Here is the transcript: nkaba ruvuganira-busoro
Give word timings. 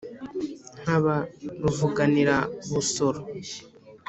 nkaba 0.81 1.15
ruvuganira-busoro 1.61 3.19